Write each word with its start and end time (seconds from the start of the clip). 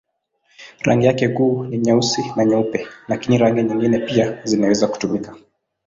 Rangi 0.81 1.05
yake 1.07 1.29
kuu 1.29 1.63
ni 1.63 1.77
nyeusi 1.77 2.31
na 2.35 2.45
nyeupe, 2.45 2.87
lakini 3.07 3.37
rangi 3.37 3.63
nyingine 3.63 3.99
pia 3.99 4.41
zinaweza 4.43 4.87
kutumika. 4.87 5.35